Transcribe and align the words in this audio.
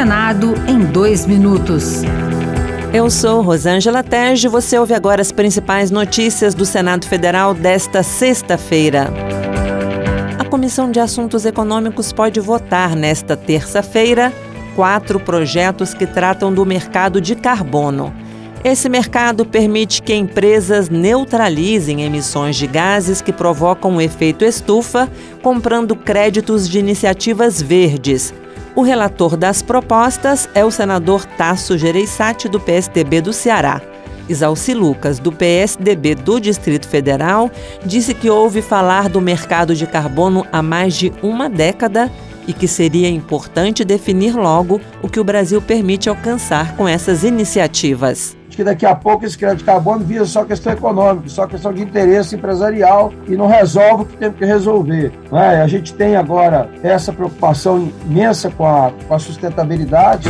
Senado 0.00 0.54
em 0.66 0.78
dois 0.78 1.26
minutos. 1.26 2.00
Eu 2.90 3.10
sou 3.10 3.42
Rosângela 3.42 4.02
Terge. 4.02 4.48
Você 4.48 4.78
ouve 4.78 4.94
agora 4.94 5.20
as 5.20 5.30
principais 5.30 5.90
notícias 5.90 6.54
do 6.54 6.64
Senado 6.64 7.06
Federal 7.06 7.52
desta 7.52 8.02
sexta-feira. 8.02 9.12
A 10.38 10.44
Comissão 10.46 10.90
de 10.90 10.98
Assuntos 10.98 11.44
Econômicos 11.44 12.14
pode 12.14 12.40
votar 12.40 12.96
nesta 12.96 13.36
terça-feira 13.36 14.32
quatro 14.74 15.20
projetos 15.20 15.92
que 15.92 16.06
tratam 16.06 16.50
do 16.50 16.64
mercado 16.64 17.20
de 17.20 17.34
carbono. 17.34 18.10
Esse 18.64 18.88
mercado 18.88 19.44
permite 19.44 20.00
que 20.00 20.14
empresas 20.14 20.88
neutralizem 20.88 22.04
emissões 22.04 22.56
de 22.56 22.66
gases 22.66 23.20
que 23.20 23.34
provocam 23.34 23.96
o 23.96 24.00
efeito 24.00 24.46
estufa, 24.46 25.10
comprando 25.42 25.94
créditos 25.94 26.66
de 26.66 26.78
iniciativas 26.78 27.60
verdes 27.60 28.32
o 28.80 28.82
relator 28.82 29.36
das 29.36 29.60
propostas 29.60 30.48
é 30.54 30.64
o 30.64 30.70
senador 30.70 31.26
Tasso 31.26 31.76
Gereissati, 31.76 32.48
do 32.48 32.58
PSDB 32.58 33.20
do 33.20 33.30
Ceará. 33.30 33.82
Isalci 34.26 34.72
Lucas, 34.72 35.18
do 35.18 35.30
PSDB 35.30 36.14
do 36.14 36.40
Distrito 36.40 36.88
Federal, 36.88 37.50
disse 37.84 38.14
que 38.14 38.30
ouve 38.30 38.62
falar 38.62 39.10
do 39.10 39.20
mercado 39.20 39.74
de 39.74 39.86
carbono 39.86 40.46
há 40.50 40.62
mais 40.62 40.94
de 40.94 41.12
uma 41.22 41.50
década 41.50 42.10
e 42.48 42.54
que 42.54 42.66
seria 42.66 43.10
importante 43.10 43.84
definir 43.84 44.34
logo 44.34 44.80
o 45.02 45.10
que 45.10 45.20
o 45.20 45.24
Brasil 45.24 45.60
permite 45.60 46.08
alcançar 46.08 46.74
com 46.74 46.88
essas 46.88 47.22
iniciativas 47.22 48.39
que 48.60 48.64
daqui 48.64 48.84
a 48.84 48.94
pouco 48.94 49.24
esse 49.24 49.38
crédito 49.38 49.60
de 49.60 49.64
carbono 49.64 50.04
visa 50.04 50.26
só 50.26 50.44
questão 50.44 50.74
econômica, 50.74 51.30
só 51.30 51.46
questão 51.46 51.72
de 51.72 51.80
interesse 51.80 52.36
empresarial 52.36 53.10
e 53.26 53.34
não 53.34 53.46
resolve 53.46 54.02
o 54.02 54.06
que 54.06 54.18
tem 54.18 54.30
que 54.30 54.44
resolver. 54.44 55.10
Né? 55.32 55.62
A 55.62 55.66
gente 55.66 55.94
tem 55.94 56.14
agora 56.14 56.68
essa 56.82 57.10
preocupação 57.10 57.90
imensa 58.04 58.50
com 58.50 58.66
a, 58.66 58.92
com 59.08 59.14
a 59.14 59.18
sustentabilidade. 59.18 60.28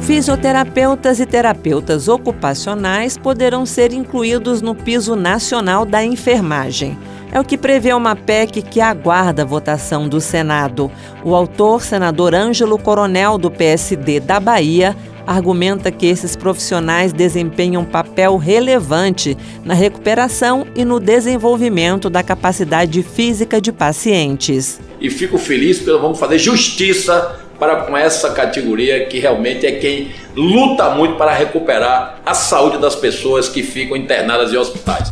Fisioterapeutas 0.00 1.20
e 1.20 1.26
terapeutas 1.26 2.08
ocupacionais 2.08 3.18
poderão 3.18 3.66
ser 3.66 3.92
incluídos 3.92 4.62
no 4.62 4.74
piso 4.74 5.14
nacional 5.14 5.84
da 5.84 6.02
enfermagem. 6.02 6.96
É 7.30 7.38
o 7.38 7.44
que 7.44 7.58
prevê 7.58 7.92
uma 7.92 8.16
PEC 8.16 8.62
que 8.62 8.80
aguarda 8.80 9.42
a 9.42 9.44
votação 9.44 10.08
do 10.08 10.20
Senado. 10.20 10.90
O 11.22 11.34
autor, 11.34 11.82
senador 11.82 12.34
Ângelo 12.34 12.78
Coronel, 12.78 13.36
do 13.36 13.50
PSD 13.50 14.20
da 14.20 14.38
Bahia, 14.38 14.96
argumenta 15.26 15.90
que 15.90 16.06
esses 16.06 16.36
profissionais 16.36 17.12
desempenham 17.12 17.82
um 17.82 17.84
papel 17.84 18.36
relevante 18.36 19.36
na 19.64 19.74
recuperação 19.74 20.66
e 20.74 20.84
no 20.84 21.00
desenvolvimento 21.00 22.10
da 22.10 22.22
capacidade 22.22 23.02
física 23.02 23.60
de 23.60 23.72
pacientes. 23.72 24.80
E 25.00 25.10
fico 25.10 25.38
feliz 25.38 25.78
porque 25.78 26.00
vamos 26.00 26.18
fazer 26.18 26.38
justiça 26.38 27.40
para 27.58 27.82
com 27.82 27.96
essa 27.96 28.30
categoria 28.30 29.06
que 29.06 29.18
realmente 29.18 29.64
é 29.64 29.72
quem 29.72 30.12
luta 30.34 30.90
muito 30.90 31.16
para 31.16 31.32
recuperar 31.32 32.20
a 32.24 32.34
saúde 32.34 32.78
das 32.78 32.96
pessoas 32.96 33.48
que 33.48 33.62
ficam 33.62 33.96
internadas 33.96 34.52
em 34.52 34.56
hospitais. 34.56 35.10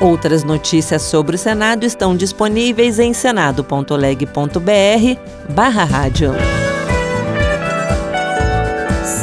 Outras 0.00 0.44
notícias 0.44 1.02
sobre 1.02 1.34
o 1.34 1.38
Senado 1.38 1.84
estão 1.84 2.16
disponíveis 2.16 2.98
em 2.98 3.12
senado.leg.br 3.12 4.26
barra 5.48 5.84
rádio. 5.84 6.32